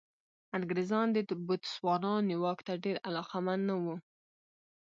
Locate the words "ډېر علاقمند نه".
2.83-3.75